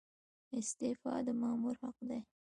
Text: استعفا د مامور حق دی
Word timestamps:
استعفا 0.59 1.13
د 1.25 1.27
مامور 1.41 1.75
حق 1.83 1.97
دی 2.07 2.19